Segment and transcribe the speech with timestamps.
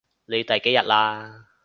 [0.25, 1.45] 你第幾日喇？